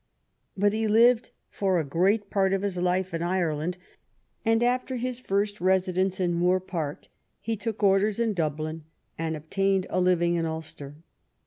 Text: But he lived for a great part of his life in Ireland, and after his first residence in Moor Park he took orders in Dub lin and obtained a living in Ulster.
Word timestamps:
But 0.57 0.73
he 0.73 0.87
lived 0.87 1.29
for 1.51 1.77
a 1.79 1.83
great 1.83 2.31
part 2.31 2.53
of 2.53 2.63
his 2.63 2.77
life 2.79 3.13
in 3.13 3.21
Ireland, 3.21 3.77
and 4.43 4.63
after 4.63 4.95
his 4.95 5.19
first 5.19 5.61
residence 5.61 6.19
in 6.19 6.33
Moor 6.33 6.59
Park 6.59 7.07
he 7.39 7.55
took 7.55 7.83
orders 7.83 8.19
in 8.19 8.33
Dub 8.33 8.59
lin 8.59 8.83
and 9.19 9.35
obtained 9.37 9.85
a 9.91 9.99
living 10.01 10.33
in 10.37 10.47
Ulster. 10.47 10.95